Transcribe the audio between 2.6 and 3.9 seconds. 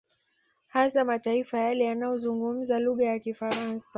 lugha ya Kifaransa